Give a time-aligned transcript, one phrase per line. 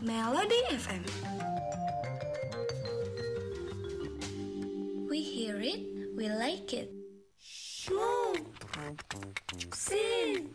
[0.00, 1.04] Melody FM.
[5.10, 5.84] We hear it,
[6.16, 6.88] we like it.
[7.92, 8.40] Move,
[9.76, 10.48] sing,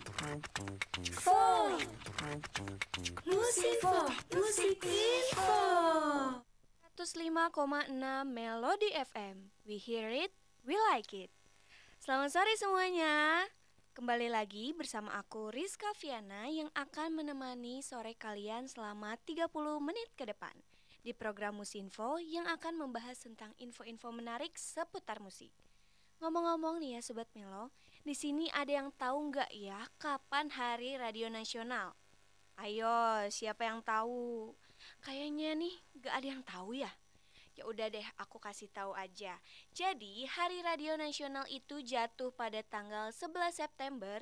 [3.26, 6.42] music info.
[6.98, 9.54] 105,6 Melody FM.
[9.68, 10.34] We hear it,
[10.66, 11.30] we like it.
[12.02, 13.46] Selamat sore semuanya.
[13.96, 19.48] Kembali lagi bersama aku Rizka Viana yang akan menemani sore kalian selama 30
[19.80, 20.52] menit ke depan
[21.00, 25.48] di program Musinfo yang akan membahas tentang info-info menarik seputar musik.
[26.20, 27.72] Ngomong-ngomong nih ya Sobat Melo,
[28.04, 31.96] di sini ada yang tahu nggak ya kapan Hari Radio Nasional?
[32.60, 34.52] Ayo, siapa yang tahu?
[35.08, 36.92] Kayaknya nih nggak ada yang tahu ya.
[37.56, 39.40] Ya udah deh, aku kasih tahu aja.
[39.72, 44.20] Jadi, Hari Radio Nasional itu jatuh pada tanggal 11 September.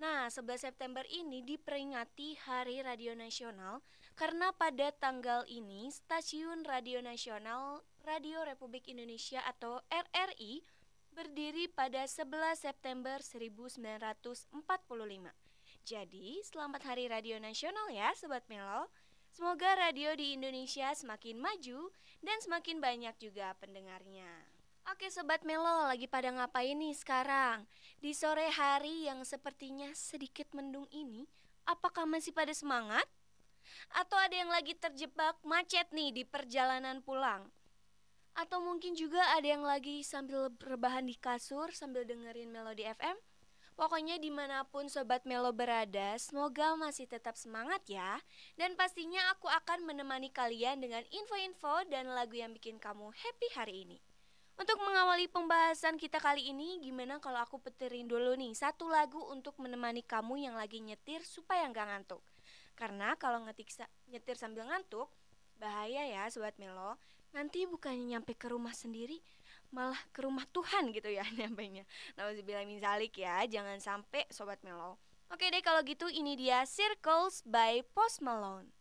[0.00, 3.84] Nah, 11 September ini diperingati Hari Radio Nasional
[4.16, 10.64] karena pada tanggal ini Stasiun Radio Nasional Radio Republik Indonesia atau RRI
[11.12, 14.52] berdiri pada 11 September 1945.
[15.84, 18.88] Jadi, selamat Hari Radio Nasional ya Sobat Melo.
[19.36, 21.92] Semoga radio di Indonesia semakin maju
[22.24, 24.32] dan semakin banyak juga pendengarnya.
[24.88, 27.68] Oke Sobat Melo, lagi pada ngapain nih sekarang?
[28.00, 31.28] Di sore hari yang sepertinya sedikit mendung ini,
[31.68, 33.04] apakah masih pada semangat?
[33.92, 37.44] Atau ada yang lagi terjebak macet nih di perjalanan pulang?
[38.32, 43.20] Atau mungkin juga ada yang lagi sambil rebahan di kasur sambil dengerin Melodi FM?
[43.76, 48.16] Pokoknya di mana pun Sobat Melo berada, semoga masih tetap semangat ya.
[48.56, 53.84] Dan pastinya aku akan menemani kalian dengan info-info dan lagu yang bikin kamu happy hari
[53.84, 54.00] ini.
[54.56, 59.60] Untuk mengawali pembahasan kita kali ini, gimana kalau aku peterin dulu nih satu lagu untuk
[59.60, 62.24] menemani kamu yang lagi nyetir supaya nggak ngantuk.
[62.72, 63.68] Karena kalau ngetik
[64.08, 65.12] nyetir sambil ngantuk,
[65.60, 66.96] bahaya ya Sobat Melo.
[67.36, 69.20] Nanti bukannya nyampe ke rumah sendiri,
[69.72, 71.88] malah ke rumah Tuhan gitu ya nyampainya.
[72.20, 75.00] Nauzubillah min zalik ya, jangan sampai sobat Melo.
[75.26, 78.75] Oke deh kalau gitu ini dia Circles by Post Malone.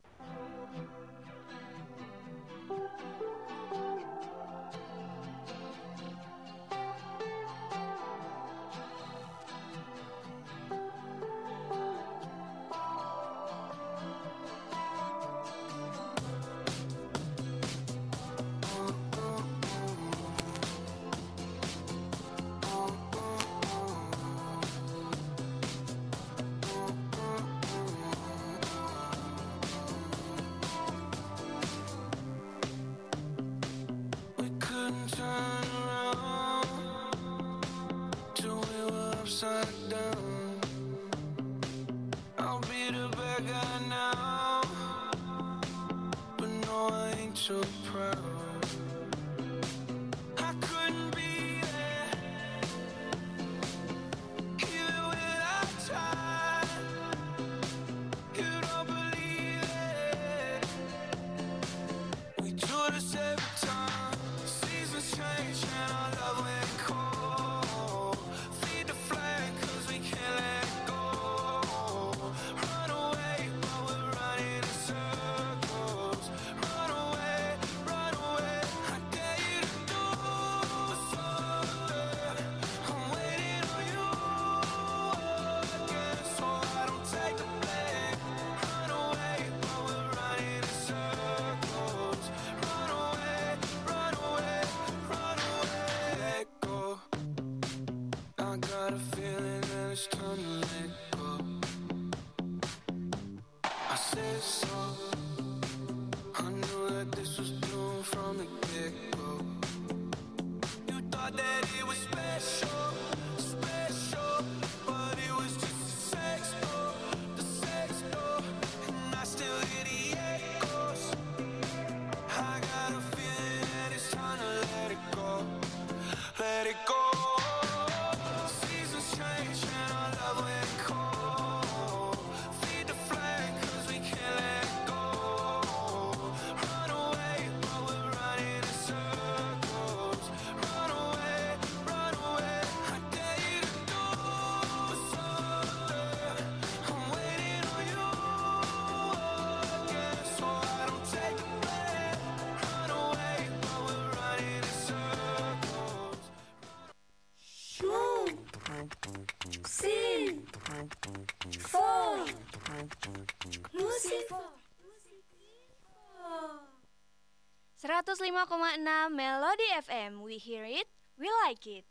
[168.15, 168.79] 105,6
[169.11, 170.87] Melody FM We hear it,
[171.19, 171.83] we like it.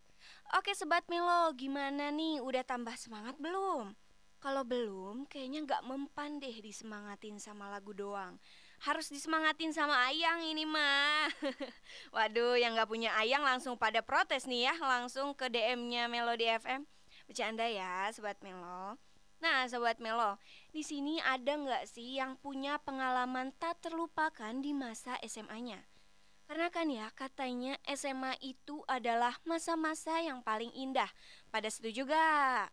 [0.56, 2.40] Oke Sobat Melo, gimana nih?
[2.40, 3.92] Udah tambah semangat belum?
[4.40, 8.40] Kalau belum, kayaknya nggak mempan deh disemangatin sama lagu doang.
[8.88, 11.28] Harus disemangatin sama Ayang ini mah.
[12.16, 14.74] Waduh, yang nggak punya Ayang langsung pada protes nih ya.
[14.80, 16.88] Langsung ke DM-nya Melody FM
[17.28, 18.96] Bercanda ya Sobat Melo
[19.44, 20.40] Nah, sobat Melo,
[20.72, 25.84] di sini ada nggak sih yang punya pengalaman tak terlupakan di masa SMA-nya?
[26.44, 31.08] Karena kan ya katanya SMA itu adalah masa-masa yang paling indah.
[31.48, 32.68] Pada setuju gak?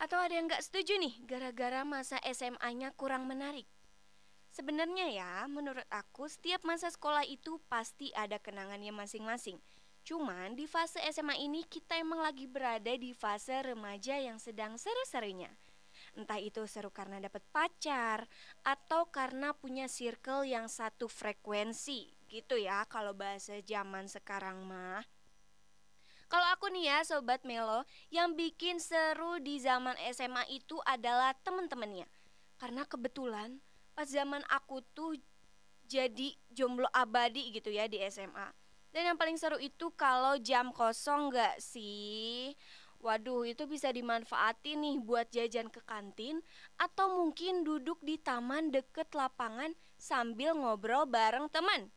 [0.00, 3.68] Atau ada yang nggak setuju nih gara-gara masa SMA-nya kurang menarik?
[4.50, 9.60] Sebenarnya ya, menurut aku setiap masa sekolah itu pasti ada kenangannya masing-masing.
[10.02, 15.52] Cuman di fase SMA ini kita emang lagi berada di fase remaja yang sedang seru-serunya.
[16.16, 18.26] Entah itu seru karena dapat pacar
[18.64, 25.02] atau karena punya circle yang satu frekuensi gitu ya kalau bahasa zaman sekarang mah.
[26.30, 32.06] Kalau aku nih ya sobat Melo, yang bikin seru di zaman SMA itu adalah temen-temennya.
[32.54, 33.58] Karena kebetulan
[33.98, 35.18] pas zaman aku tuh
[35.90, 38.54] jadi jomblo abadi gitu ya di SMA.
[38.94, 42.54] Dan yang paling seru itu kalau jam kosong gak sih?
[43.02, 46.46] Waduh, itu bisa dimanfaatin nih buat jajan ke kantin
[46.78, 51.90] atau mungkin duduk di taman deket lapangan sambil ngobrol bareng teman.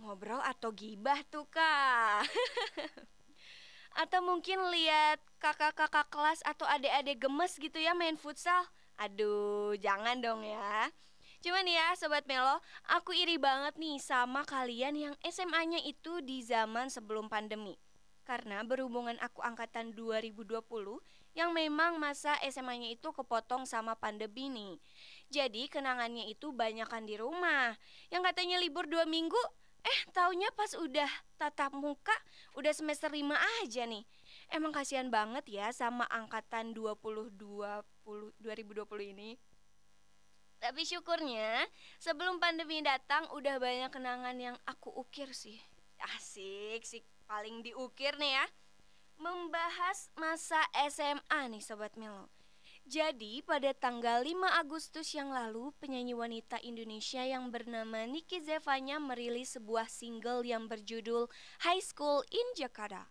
[0.00, 2.24] Ngobrol atau gibah tuh kak.
[4.02, 8.64] atau mungkin lihat kakak-kakak kelas atau adik-adik gemes gitu ya main futsal.
[8.96, 10.88] Aduh, jangan dong ya.
[11.44, 16.88] Cuman ya Sobat Melo, aku iri banget nih sama kalian yang SMA-nya itu di zaman
[16.88, 17.76] sebelum pandemi
[18.30, 20.62] karena berhubungan aku angkatan 2020
[21.34, 24.78] yang memang masa SMA-nya itu kepotong sama pandemi nih.
[25.34, 27.74] Jadi kenangannya itu banyakan di rumah.
[28.06, 29.38] Yang katanya libur dua minggu,
[29.80, 31.08] eh taunya pas udah
[31.40, 32.12] tatap muka
[32.56, 33.24] udah semester 5
[33.64, 34.04] aja nih.
[34.50, 37.84] Emang kasihan banget ya sama angkatan 2020
[38.42, 39.38] 2020 ini.
[40.60, 41.64] Tapi syukurnya
[41.96, 45.56] sebelum pandemi datang udah banyak kenangan yang aku ukir sih.
[46.00, 48.46] Asik sih paling diukir nih ya
[49.20, 50.58] Membahas masa
[50.90, 52.26] SMA nih Sobat Melo
[52.90, 59.54] Jadi pada tanggal 5 Agustus yang lalu Penyanyi wanita Indonesia yang bernama Niki Zevanya merilis
[59.54, 61.30] sebuah single yang berjudul
[61.62, 63.06] High School in Jakarta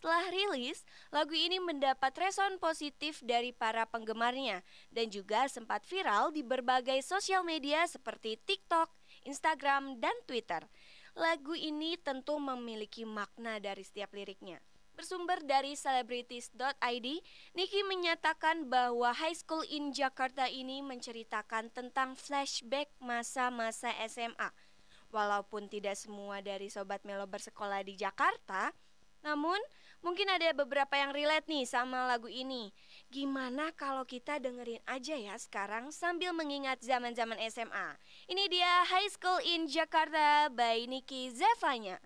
[0.00, 4.60] setelah rilis, lagu ini mendapat respon positif dari para penggemarnya
[4.92, 8.92] dan juga sempat viral di berbagai sosial media seperti TikTok,
[9.24, 10.60] Instagram, dan Twitter.
[11.16, 14.60] Lagu ini tentu memiliki makna dari setiap liriknya.
[14.94, 17.08] Bersumber dari celebrities.id,
[17.58, 24.54] Niki menyatakan bahwa High School in Jakarta ini menceritakan tentang flashback masa-masa SMA.
[25.10, 28.70] Walaupun tidak semua dari Sobat Melo bersekolah di Jakarta,
[29.22, 29.58] namun
[30.04, 32.76] Mungkin ada beberapa yang relate nih sama lagu ini.
[33.08, 37.96] Gimana kalau kita dengerin aja ya sekarang sambil mengingat zaman-zaman SMA.
[38.28, 41.96] Ini dia High School in Jakarta by Nicky Zevanya.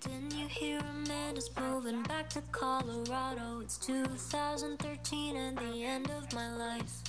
[0.00, 3.60] Didn't you hear Amanda's moving back to Colorado?
[3.60, 7.02] It's 2013 and the end of my life.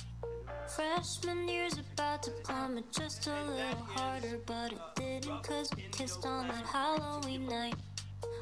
[0.74, 6.24] Freshman year's about to plummet just a little harder, but it didn't cause we kissed
[6.26, 7.74] on that Halloween night.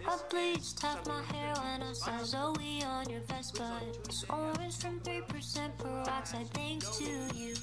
[0.06, 4.25] I bleached half my hair when I saw Zoe on your vest, but it was
[4.28, 7.54] orange from 3% peroxide thanks to you.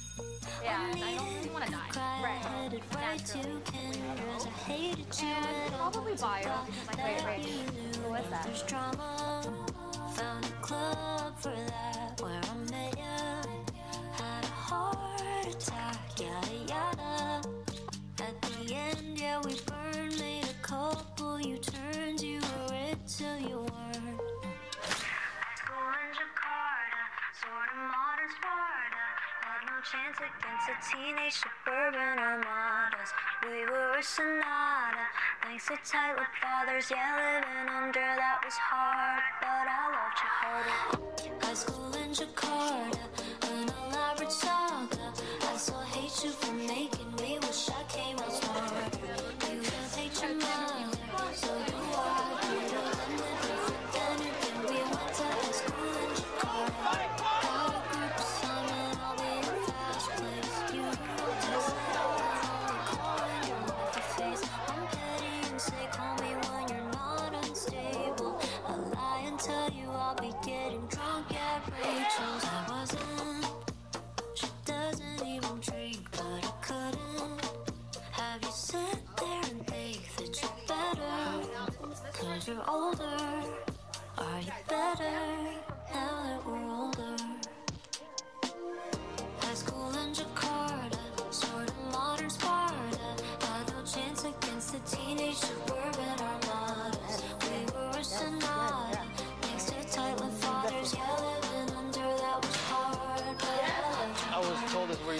[0.62, 2.20] Yeah, and I don't really want to die.
[2.22, 2.38] Right.
[2.42, 4.46] Headed right to Kendra's.
[4.46, 7.96] I hated you and probably bio because I wait, wait.
[7.96, 8.44] Who was that?
[8.44, 9.42] There's drama.
[10.14, 13.04] Found a club for that where I met you.
[14.12, 17.48] Had a heart attack, yada yada.
[18.20, 20.11] At the end, yeah, we burned, made a couple
[21.44, 24.20] you turned, you were it till you weren't.
[24.78, 27.02] High School in Jakarta,
[27.42, 29.06] sort of modern Sparta.
[29.42, 33.10] Had no chance against the teenage suburban armadas.
[33.42, 35.06] We were a sonata,
[35.42, 36.90] thanks to tight fathers.
[36.90, 40.78] Yeah, living under that was hard, but I loved you harder.
[41.42, 43.02] High school in Jakarta,
[43.50, 45.12] an elaborate saga.
[45.42, 48.41] I still hate you for making me wish I came out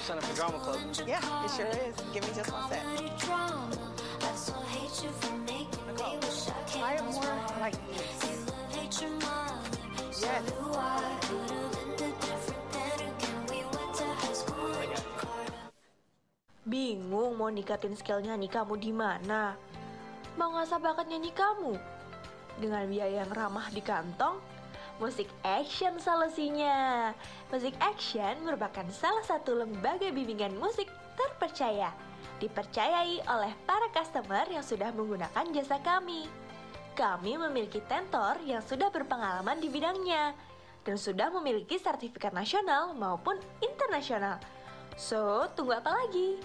[0.02, 0.78] you sign up for drama club.
[1.06, 1.94] Yeah, it sure is.
[2.11, 2.82] Give me just one sec.
[2.82, 3.71] comedy drama.
[4.23, 8.11] I still hate you for making me wish I came Try it more like this.
[10.23, 10.42] Yes.
[16.62, 19.59] Bingung mau nikatin skill nyanyi kamu di mana?
[20.38, 21.75] Mau ngasah bakat nyanyi kamu?
[22.59, 24.38] Dengan biaya yang ramah di kantong?
[25.02, 27.11] Musik Action solusinya.
[27.50, 30.87] Musik Action merupakan salah satu lembaga bimbingan musik
[31.18, 31.90] terpercaya.
[32.38, 36.30] Dipercayai oleh para customer yang sudah menggunakan jasa kami.
[36.94, 40.38] Kami memiliki tentor yang sudah berpengalaman di bidangnya
[40.87, 44.38] dan sudah memiliki sertifikat nasional maupun internasional.
[44.94, 46.38] So, tunggu apa lagi?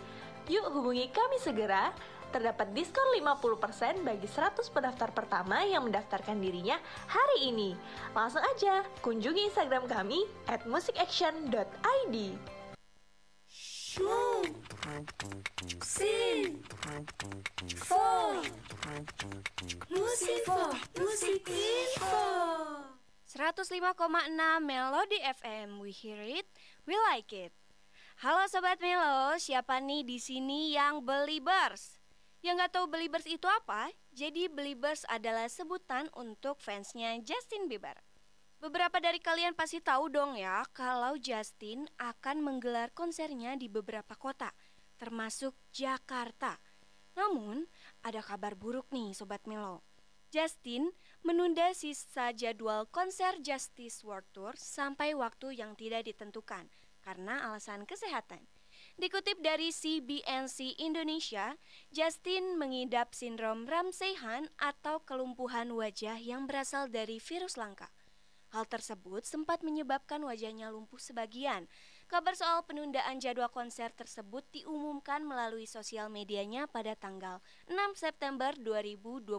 [0.49, 1.93] Yuk hubungi kami segera.
[2.27, 6.75] Terdapat diskon 50% bagi 100 pendaftar pertama yang mendaftarkan dirinya
[7.07, 7.71] hari ini.
[8.11, 12.15] Langsung aja kunjungi Instagram kami at musicaction.id.
[15.81, 16.61] Sin.
[17.81, 18.45] Four.
[19.89, 20.69] Music for
[21.01, 22.21] Music Info.
[23.33, 23.81] 105,6
[24.61, 25.81] Melody FM.
[25.81, 26.45] We hear it,
[26.85, 27.53] we like it.
[28.21, 31.96] Halo sobat Melo, siapa nih di sini yang Beliebers?
[32.45, 33.89] Yang nggak tahu Beliebers itu apa?
[34.13, 37.97] Jadi Beliebers adalah sebutan untuk fansnya Justin Bieber.
[38.57, 44.49] Beberapa dari kalian pasti tahu dong ya kalau Justin akan menggelar konsernya di beberapa kota,
[44.97, 46.57] termasuk Jakarta.
[47.13, 47.69] Namun,
[48.01, 49.85] ada kabar buruk nih Sobat Melo.
[50.33, 50.91] Justin
[51.23, 56.67] menunda sisa jadwal konser Justice World Tour sampai waktu yang tidak ditentukan
[56.99, 58.43] karena alasan kesehatan.
[58.97, 61.53] Dikutip dari CBNC Indonesia,
[61.93, 67.93] Justin mengidap sindrom Ramsay-Hunt atau kelumpuhan wajah yang berasal dari virus langka.
[68.49, 71.69] Hal tersebut sempat menyebabkan wajahnya lumpuh sebagian.
[72.09, 77.37] Kabar soal penundaan jadwal konser tersebut diumumkan melalui sosial medianya pada tanggal
[77.69, 79.29] 6 September 2022.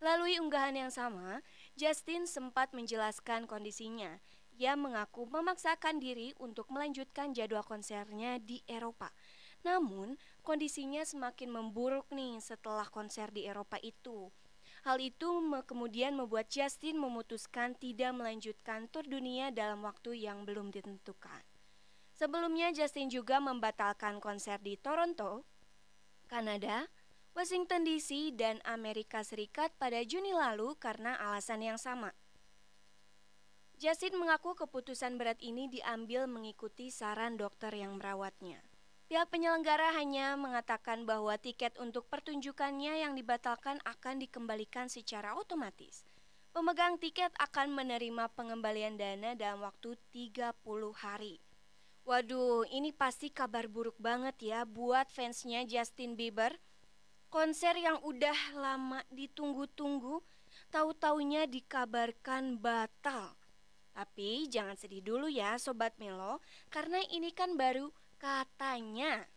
[0.00, 1.44] Melalui unggahan yang sama,
[1.76, 4.24] Justin sempat menjelaskan kondisinya.
[4.60, 9.08] Ia mengaku memaksakan diri untuk melanjutkan jadwal konsernya di Eropa.
[9.62, 14.28] Namun, kondisinya semakin memburuk nih setelah konser di Eropa itu.
[14.82, 21.46] Hal itu kemudian membuat Justin memutuskan tidak melanjutkan tur dunia dalam waktu yang belum ditentukan.
[22.12, 25.46] Sebelumnya Justin juga membatalkan konser di Toronto,
[26.26, 26.90] Kanada,
[27.32, 32.12] Washington DC, dan Amerika Serikat pada Juni lalu karena alasan yang sama.
[33.82, 38.62] Justin mengaku keputusan berat ini diambil mengikuti saran dokter yang merawatnya.
[39.10, 46.06] Pihak penyelenggara hanya mengatakan bahwa tiket untuk pertunjukannya yang dibatalkan akan dikembalikan secara otomatis.
[46.54, 50.62] Pemegang tiket akan menerima pengembalian dana dalam waktu 30
[50.94, 51.42] hari.
[52.06, 56.54] Waduh, ini pasti kabar buruk banget ya buat fansnya Justin Bieber.
[57.34, 60.22] Konser yang udah lama ditunggu-tunggu,
[60.70, 63.41] tahu-taunya dikabarkan batal.
[63.92, 66.40] Tapi jangan sedih dulu ya Sobat Melo,
[66.72, 69.28] karena ini kan baru katanya.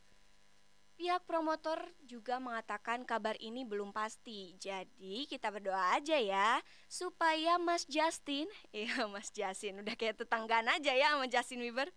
[0.95, 4.55] Pihak promotor juga mengatakan kabar ini belum pasti.
[4.55, 10.95] Jadi kita berdoa aja ya supaya Mas Justin, ya Mas Justin udah kayak tetanggaan aja
[10.95, 11.91] ya sama Justin Bieber.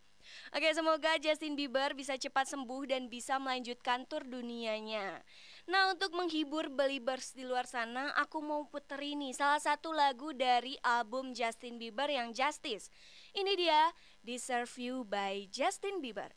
[0.50, 5.23] Oke, semoga Justin Bieber bisa cepat sembuh dan bisa melanjutkan tur dunianya.
[5.69, 10.81] Nah, untuk menghibur Beliebers di luar sana, aku mau puter ini salah satu lagu dari
[10.81, 12.89] album Justin Bieber yang Justice.
[13.37, 13.93] Ini dia
[14.25, 16.33] Deserve You by Justin Bieber.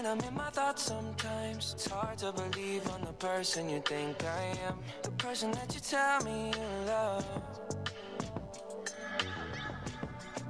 [0.00, 4.24] When I'm in my thoughts sometimes It's hard to believe I'm the person you think
[4.24, 4.78] I am.
[5.02, 7.26] The person that you tell me you love.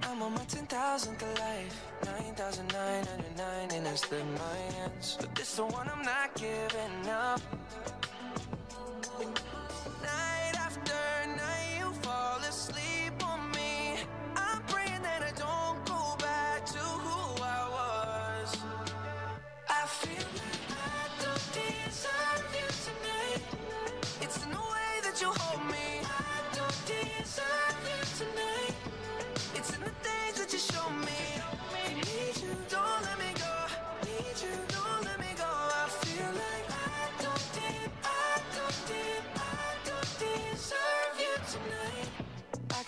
[0.05, 1.85] I'm on my 10,000th life.
[2.05, 7.41] 9,999 and I slip my hands But this the one I'm not giving up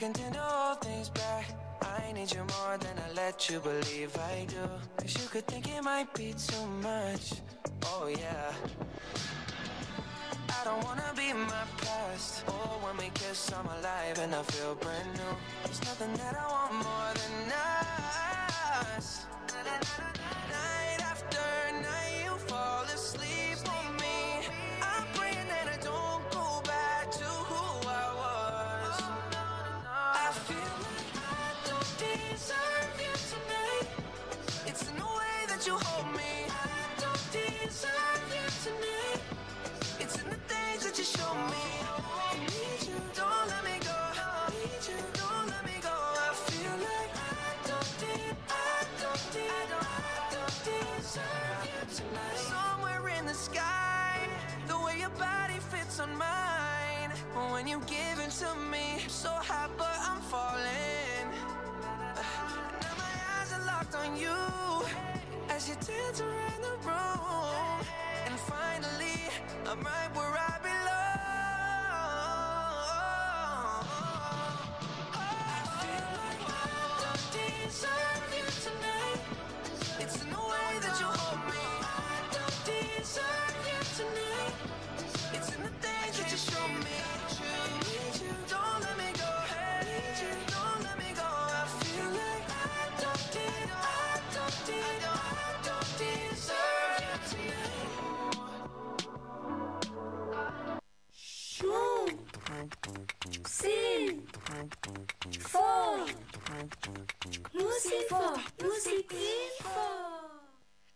[0.03, 1.47] can to hold things back.
[1.81, 4.65] I need you more than I let you believe I do.
[4.97, 7.35] Cause you could think it might be too much.
[7.85, 8.53] Oh, yeah.
[10.59, 12.43] I don't wanna be my past.
[12.49, 15.33] Oh, when we kiss, I'm alive and I feel brand new.
[15.65, 17.12] There's nothing that I want more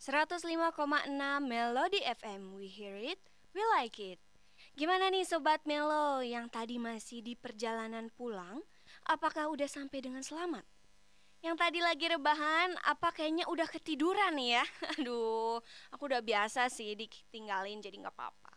[0.06, 1.10] 105,6
[1.42, 2.54] Melody FM.
[2.54, 3.18] We hear it,
[3.50, 4.22] we like it.
[4.78, 8.62] Gimana nih sobat Melo yang tadi masih di perjalanan pulang?
[9.02, 10.62] Apakah udah sampai dengan selamat?
[11.42, 14.62] Yang tadi lagi rebahan, apa kayaknya udah ketiduran ya?
[14.94, 15.58] Aduh,
[15.90, 18.54] aku udah biasa sih ditinggalin jadi nggak apa-apa.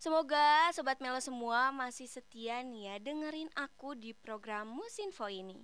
[0.00, 5.60] Semoga sobat Melo semua masih setia nih ya dengerin aku di program Musinfo ini.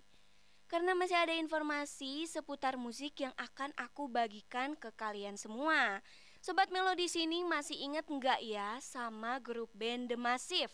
[0.73, 6.01] Karena masih ada informasi seputar musik yang akan aku bagikan ke kalian semua.
[6.41, 10.73] Sobat Melo di sini masih inget nggak ya sama grup band The Massive?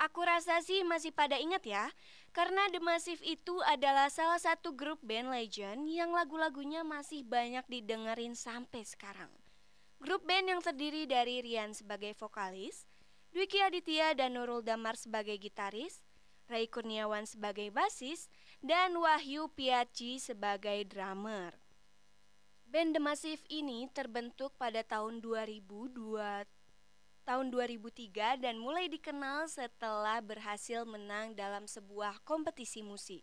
[0.00, 1.92] Aku rasa sih masih pada ingat ya,
[2.32, 8.32] karena The Massive itu adalah salah satu grup band legend yang lagu-lagunya masih banyak didengerin
[8.32, 9.28] sampai sekarang.
[10.00, 12.88] Grup band yang terdiri dari Rian sebagai vokalis,
[13.36, 16.00] Dwiki Aditya dan Nurul Damar sebagai gitaris,
[16.50, 18.26] Ray Kurniawan sebagai basis,
[18.64, 21.52] dan Wahyu Piaci sebagai drummer.
[22.64, 25.92] Band The Massive ini terbentuk pada tahun 2002
[27.28, 33.20] tahun 2003 dan mulai dikenal setelah berhasil menang dalam sebuah kompetisi musik.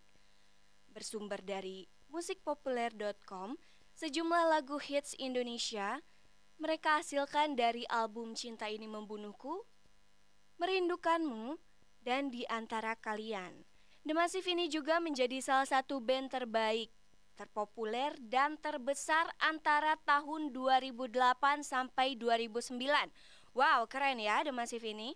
[0.94, 3.58] Bersumber dari musikpopuler.com,
[3.98, 6.06] sejumlah lagu hits Indonesia
[6.62, 9.66] mereka hasilkan dari album Cinta Ini Membunuhku,
[10.62, 11.58] Merindukanmu,
[12.06, 13.71] dan Di Antara Kalian.
[14.02, 16.90] The Massive ini juga menjadi salah satu band terbaik,
[17.38, 22.82] terpopuler, dan terbesar antara tahun 2008 sampai 2009.
[23.54, 25.14] Wow, keren ya The Massive ini.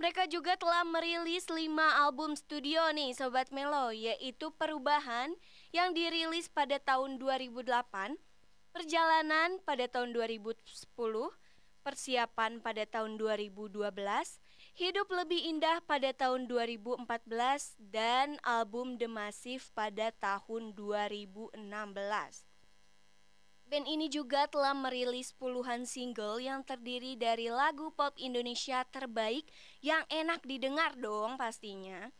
[0.00, 1.68] Mereka juga telah merilis 5
[2.00, 5.36] album studio nih Sobat Melo Yaitu Perubahan
[5.70, 7.62] yang dirilis pada tahun 2008
[8.74, 10.58] Perjalanan pada tahun 2010
[11.86, 13.70] Persiapan pada tahun 2012
[14.74, 17.06] Hidup Lebih Indah pada tahun 2014
[17.78, 21.62] Dan album The Massive pada tahun 2016
[23.70, 29.46] Band ini juga telah merilis puluhan single yang terdiri dari lagu pop Indonesia terbaik
[29.78, 32.10] yang enak didengar dong pastinya.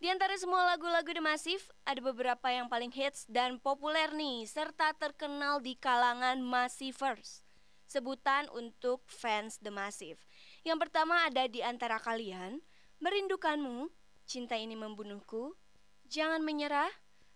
[0.00, 4.96] Di antara semua lagu-lagu The Massive, ada beberapa yang paling hits dan populer nih, serta
[4.96, 7.44] terkenal di kalangan Massivers.
[7.90, 10.22] Sebutan untuk fans The Massive.
[10.62, 12.62] Yang pertama ada di antara kalian,
[13.02, 13.90] Merindukanmu,
[14.30, 15.58] Cinta Ini Membunuhku,
[16.06, 16.86] Jangan Menyerah,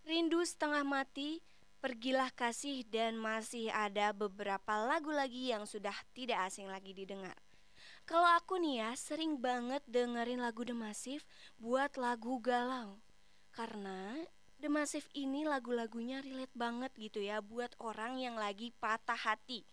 [0.06, 1.42] Rindu Setengah Mati,
[1.82, 7.34] Pergilah Kasih dan masih ada beberapa lagu lagi yang sudah tidak asing lagi didengar.
[8.06, 11.26] Kalau aku nih ya sering banget dengerin lagu The Massive
[11.58, 13.02] buat lagu galau.
[13.50, 14.22] Karena
[14.62, 19.66] The Massive ini lagu-lagunya relate banget gitu ya buat orang yang lagi patah hati.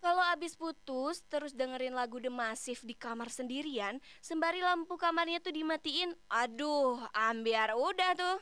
[0.00, 5.52] Kalau abis putus terus dengerin lagu The Massive di kamar sendirian Sembari lampu kamarnya tuh
[5.52, 8.40] dimatiin Aduh ambiar udah tuh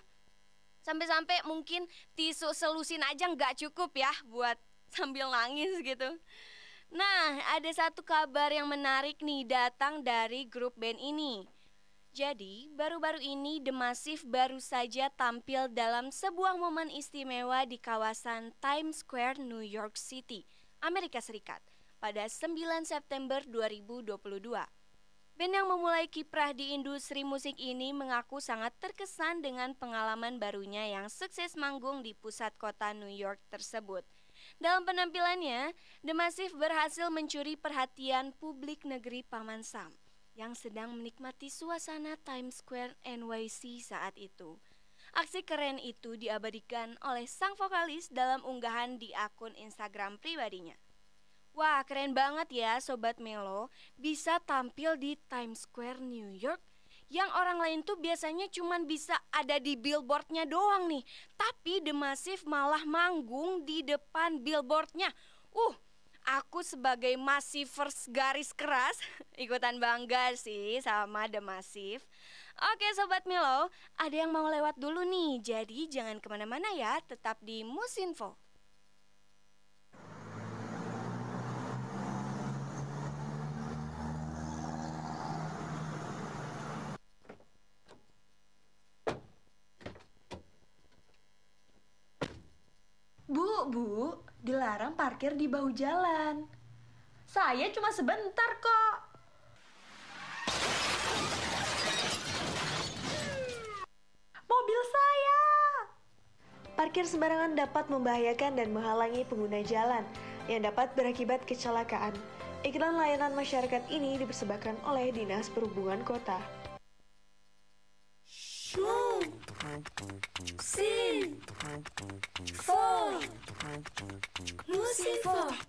[0.86, 4.56] Sampai-sampai mungkin tisu selusin aja nggak cukup ya buat
[4.96, 6.16] sambil nangis gitu.
[6.88, 11.44] Nah, ada satu kabar yang menarik nih datang dari grup band ini.
[12.16, 19.04] Jadi, baru-baru ini The Massive baru saja tampil dalam sebuah momen istimewa di kawasan Times
[19.04, 21.58] Square, New York City, Amerika Serikat,
[21.98, 22.54] pada 9
[22.86, 24.14] September 2022.
[25.34, 31.10] Band yang memulai kiprah di industri musik ini mengaku sangat terkesan dengan pengalaman barunya yang
[31.10, 34.06] sukses manggung di pusat kota New York tersebut.
[34.62, 35.74] Dalam penampilannya,
[36.06, 39.90] The Massive berhasil mencuri perhatian publik negeri Paman Sam
[40.38, 44.62] yang sedang menikmati suasana Times Square NYC saat itu.
[45.18, 50.78] Aksi keren itu diabadikan oleh sang vokalis dalam unggahan di akun Instagram pribadinya.
[51.58, 53.66] Wah, keren banget ya Sobat Melo,
[53.98, 56.62] bisa tampil di Times Square New York
[57.10, 61.02] yang orang lain tuh biasanya cuman bisa ada di billboardnya doang nih.
[61.34, 65.10] Tapi The Massive malah manggung di depan billboardnya.
[65.50, 65.74] Uh,
[66.38, 68.94] aku sebagai Massivers garis keras
[69.42, 72.06] ikutan bangga sih sama The Massive.
[72.58, 77.38] Oke Sobat Milo, ada yang mau lewat dulu nih, jadi jangan ke mana-mana ya, tetap
[77.38, 78.34] di Musinfo.
[93.30, 96.42] Bu, bu, dilarang parkir di bahu jalan.
[97.22, 99.07] Saya cuma sebentar kok.
[106.78, 110.06] Parkir sembarangan dapat membahayakan dan menghalangi pengguna jalan
[110.46, 112.14] yang dapat berakibat kecelakaan.
[112.62, 116.38] Iklan layanan masyarakat ini dipersembahkan oleh Dinas Perhubungan Kota.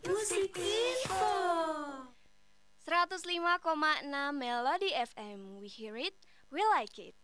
[0.06, 1.26] Musikinfo.
[2.86, 4.06] 105,6
[4.38, 5.58] Melody FM.
[5.58, 6.14] We hear it,
[6.54, 7.18] we like it.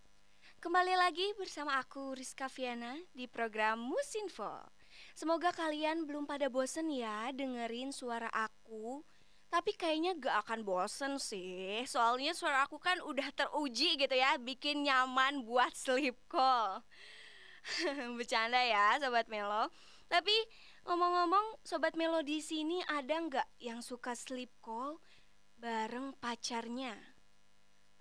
[0.65, 4.65] Kembali lagi bersama aku Rizka Viana di program Musinfo.
[5.13, 9.05] Semoga kalian belum pada bosen ya dengerin suara aku.
[9.53, 11.85] Tapi kayaknya gak akan bosen sih.
[11.85, 16.81] Soalnya suara aku kan udah teruji gitu ya, bikin nyaman buat sleep call.
[18.17, 19.69] Bercanda ya Sobat Melo.
[20.09, 20.33] Tapi
[20.89, 24.97] ngomong-ngomong Sobat Melo di sini ada nggak yang suka sleep call
[25.61, 26.97] bareng pacarnya?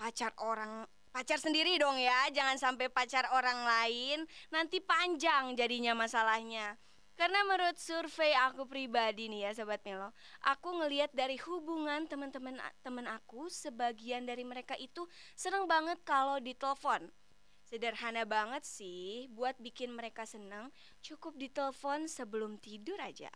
[0.00, 6.74] Pacar orang pacar sendiri dong ya, jangan sampai pacar orang lain nanti panjang jadinya masalahnya.
[7.14, 10.10] Karena menurut survei aku pribadi nih ya Sobat Melo
[10.50, 15.06] Aku ngeliat dari hubungan teman-teman teman aku Sebagian dari mereka itu
[15.38, 17.14] seneng banget kalau ditelepon.
[17.62, 20.74] Sederhana banget sih buat bikin mereka seneng
[21.06, 23.30] Cukup ditelepon sebelum tidur aja.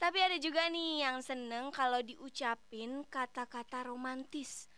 [0.00, 4.71] Tapi ada juga nih yang seneng kalau diucapin kata-kata romantis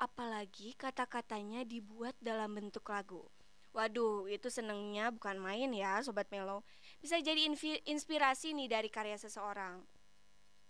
[0.00, 3.28] Apalagi kata-katanya dibuat dalam bentuk lagu
[3.76, 6.66] Waduh, itu senengnya bukan main ya Sobat Melo
[6.98, 7.46] bisa jadi
[7.86, 9.84] inspirasi nih dari karya seseorang.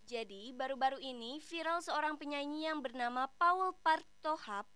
[0.04, 4.66] Jadi, baru-baru ini viral seorang penyanyi yang bernama Paul Partohap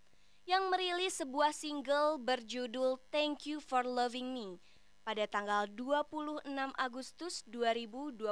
[0.49, 4.63] yang merilis sebuah single berjudul Thank You for Loving Me
[5.05, 6.49] pada tanggal 26
[6.81, 8.25] Agustus 2022.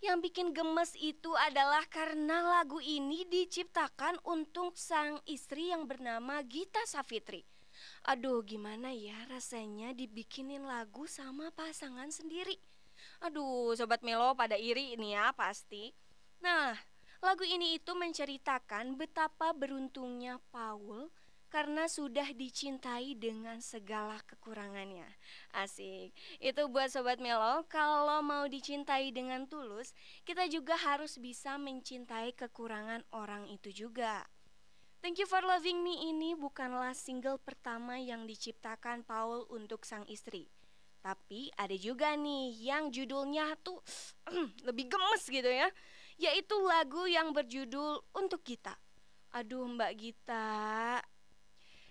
[0.00, 6.80] Yang bikin gemes itu adalah karena lagu ini diciptakan untuk sang istri yang bernama Gita
[6.88, 7.44] Savitri.
[8.08, 12.56] Aduh, gimana ya rasanya dibikinin lagu sama pasangan sendiri.
[13.20, 15.92] Aduh, sobat Melo pada iri ini ya pasti.
[16.40, 16.72] Nah,
[17.20, 21.12] lagu ini itu menceritakan betapa beruntungnya Paul
[21.50, 25.10] karena sudah dicintai dengan segala kekurangannya.
[25.50, 26.14] Asik.
[26.38, 33.02] Itu buat sobat Melo, kalau mau dicintai dengan tulus, kita juga harus bisa mencintai kekurangan
[33.10, 34.30] orang itu juga.
[35.02, 40.46] Thank You for Loving Me ini bukanlah single pertama yang diciptakan Paul untuk sang istri.
[41.00, 43.80] Tapi ada juga nih yang judulnya tuh
[44.68, 45.72] lebih gemes gitu ya.
[46.20, 48.76] Yaitu lagu yang berjudul Untuk Kita.
[49.32, 51.00] Aduh Mbak Gita,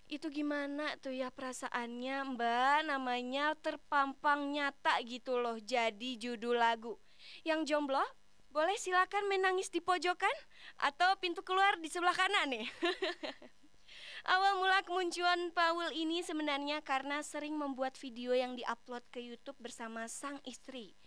[0.09, 6.97] itu gimana tuh ya perasaannya Mbak namanya terpampang nyata gitu loh jadi judul lagu.
[7.45, 8.01] Yang jomblo
[8.49, 10.33] boleh silakan menangis di pojokan
[10.81, 12.65] atau pintu keluar di sebelah kanan nih.
[14.33, 20.09] Awal mula kemunculan Paul ini sebenarnya karena sering membuat video yang diupload ke YouTube bersama
[20.09, 20.97] sang istri.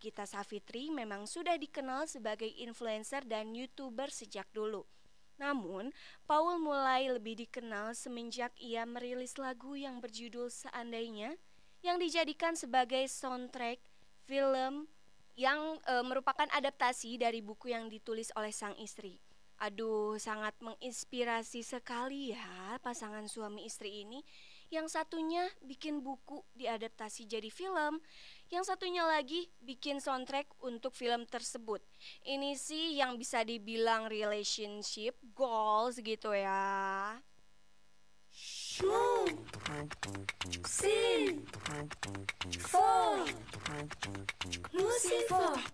[0.00, 4.88] Gita Savitri memang sudah dikenal sebagai influencer dan YouTuber sejak dulu.
[5.38, 5.94] Namun,
[6.26, 11.38] Paul mulai lebih dikenal semenjak ia merilis lagu yang berjudul Seandainya
[11.86, 13.78] yang dijadikan sebagai soundtrack
[14.26, 14.90] film
[15.38, 19.22] yang e, merupakan adaptasi dari buku yang ditulis oleh sang istri.
[19.58, 24.22] Aduh, sangat menginspirasi sekali ya pasangan suami istri ini.
[24.68, 28.02] Yang satunya bikin buku diadaptasi jadi film,
[28.48, 31.84] yang satunya lagi bikin soundtrack untuk film tersebut.
[32.24, 37.20] Ini sih yang bisa dibilang relationship goals gitu ya.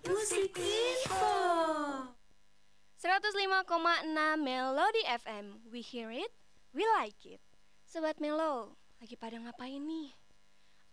[0.08, 0.56] Musik
[3.04, 6.32] 105,6 Melody FM We hear it,
[6.72, 7.44] we like it
[7.84, 10.23] Sobat Melo, lagi pada ngapain nih?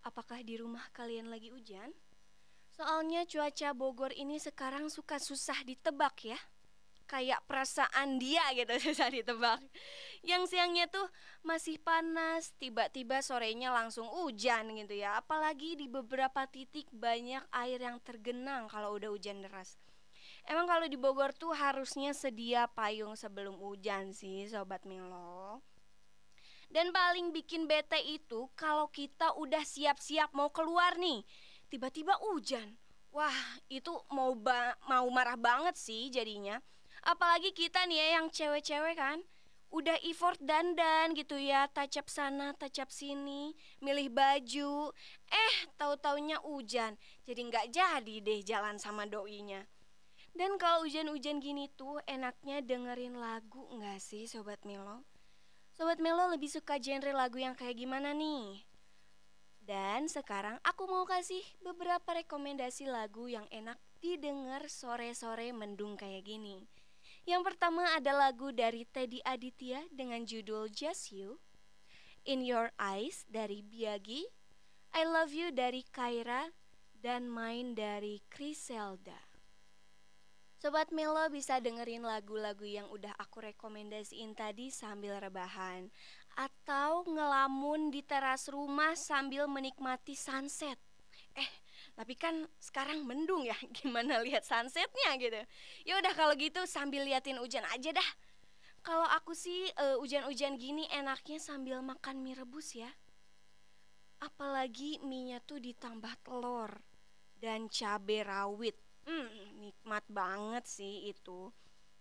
[0.02, 1.94] Apakah di rumah kalian lagi hujan?
[2.74, 6.40] Soalnya cuaca Bogor ini sekarang suka susah ditebak ya.
[7.06, 9.62] Kayak perasaan dia gitu susah ditebak.
[10.26, 11.06] Yang siangnya tuh
[11.46, 15.22] masih panas Tiba-tiba sorenya langsung hujan gitu ya.
[15.22, 19.78] Apalagi di beberapa titik banyak air yang tergenang kalau udah hujan deras.
[20.50, 25.62] Emang kalau di Bogor tuh harusnya sedia payung sebelum hujan sih Sobat Milo
[26.72, 31.28] Dan paling bikin bete itu kalau kita udah siap-siap mau keluar nih.
[31.68, 32.80] Tiba-tiba hujan.
[33.12, 36.64] Wah itu mau ba mau marah banget sih jadinya.
[37.04, 39.20] Apalagi kita nih ya yang cewek-cewek kan.
[39.72, 44.96] Udah effort dandan gitu ya Tacap sana, tacap sini Milih baju.
[45.28, 46.96] Eh tahu-taunya hujan.
[47.28, 49.68] Jadi nggak jadi deh jalan sama doinya.
[50.32, 55.04] Dan kalau hujan-hujan gini tuh enaknya dengerin lagu nggak sih Sobat Melo?
[55.82, 58.62] Sobat Melo lebih suka genre lagu yang kayak gimana nih?
[59.66, 66.70] Dan sekarang aku mau kasih beberapa rekomendasi lagu yang enak didengar sore-sore mendung kayak gini.
[67.26, 71.42] Yang pertama ada lagu dari Teddy Aditya dengan judul Just You,
[72.30, 74.30] In Your Eyes dari Biagi,
[74.94, 76.54] I Love You dari Kaira,
[76.94, 79.31] dan Main dari Criselda.
[80.62, 85.90] Sobat Melo bisa dengerin lagu-lagu yang udah aku rekomendasiin tadi sambil rebahan.
[86.38, 90.78] Atau ngelamun di teras rumah sambil menikmati sunset.
[91.34, 91.50] Eh,
[91.98, 95.42] tapi kan sekarang mendung ya, gimana lihat sunsetnya gitu?
[95.82, 98.10] Ya udah kalau gitu sambil liatin hujan aja dah.
[98.86, 102.94] Kalau aku sih uh, hujan-hujan gini enaknya sambil makan mie rebus ya.
[104.22, 106.70] Apalagi mie-nya tuh ditambah telur
[107.42, 109.30] dan cabai rawit Hmm,
[109.62, 111.50] nikmat banget sih itu.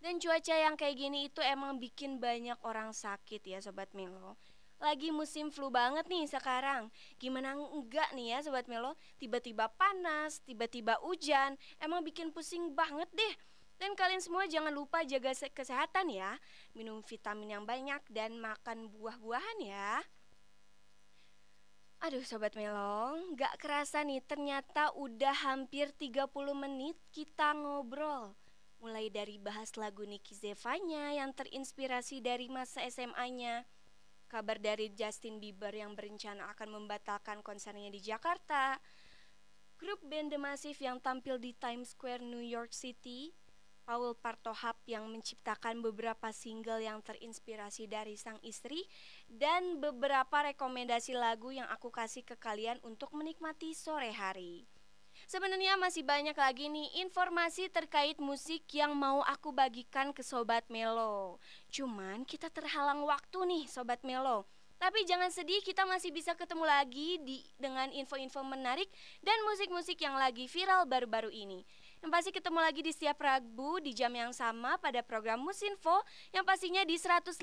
[0.01, 4.41] Dan cuaca yang kayak gini itu emang bikin banyak orang sakit ya Sobat Melo.
[4.81, 6.89] Lagi musim flu banget nih sekarang.
[7.21, 8.97] Gimana enggak nih ya Sobat Melo?
[9.21, 13.35] Tiba-tiba panas, tiba-tiba hujan, emang bikin pusing banget deh.
[13.77, 16.41] Dan kalian semua jangan lupa jaga kesehatan ya.
[16.73, 20.01] Minum vitamin yang banyak dan makan buah-buahan ya.
[22.01, 28.33] Aduh Sobat Melong, gak kerasa nih ternyata udah hampir 30 menit kita ngobrol.
[28.81, 33.69] Mulai dari bahas lagu Niki Zevanya yang terinspirasi dari masa SMA-nya
[34.33, 38.81] Kabar dari Justin Bieber yang berencana akan membatalkan konsernya di Jakarta
[39.77, 43.37] Grup band The Massive yang tampil di Times Square, New York City
[43.90, 48.87] Paul Partohap yang menciptakan beberapa single yang terinspirasi dari sang istri
[49.26, 54.70] dan beberapa rekomendasi lagu yang aku kasih ke kalian untuk menikmati sore hari.
[55.26, 61.42] Sebenarnya masih banyak lagi nih informasi terkait musik yang mau aku bagikan ke Sobat Melo.
[61.74, 64.46] Cuman kita terhalang waktu nih Sobat Melo.
[64.81, 68.88] Tapi jangan sedih, kita masih bisa ketemu lagi di dengan info-info menarik
[69.20, 71.68] dan musik-musik yang lagi viral baru-baru ini.
[72.01, 76.01] Yang pasti ketemu lagi di setiap Rabu di jam yang sama pada program Musinfo
[76.33, 77.37] yang pastinya di 105,6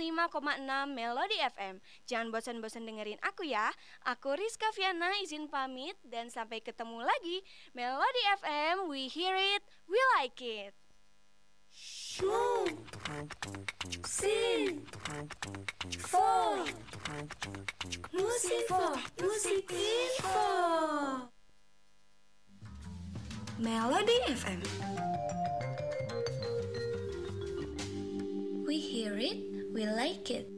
[0.89, 1.77] Melody FM.
[2.09, 3.69] Jangan bosan-bosan dengerin aku ya.
[4.09, 7.45] Aku Rizka Fiana izin pamit dan sampai ketemu lagi.
[7.77, 10.73] Melody FM, we hear it, we like it.
[18.09, 20.41] Musinfo, Musinfo.
[23.59, 24.61] Melody FM.
[28.67, 29.37] We hear it,
[29.73, 30.56] we like it.